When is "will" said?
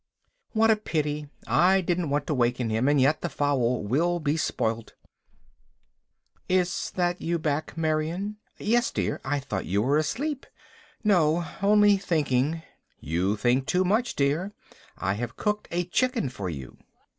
3.83-4.19